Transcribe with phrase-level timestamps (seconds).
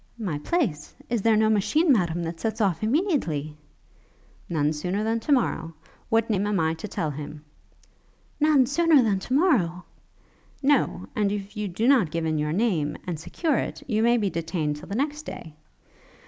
[0.17, 0.91] 'My place?
[1.11, 3.55] Is there no machine, Madam, that sets off immediately?'
[4.49, 5.75] 'None sooner than to morrow.
[6.09, 7.45] What name am I to tell him?'
[8.39, 9.85] 'None sooner than to morrow?'
[10.63, 14.17] 'No; and if you do not give in your name, and secure it, you may
[14.17, 15.55] be detained till the next day.'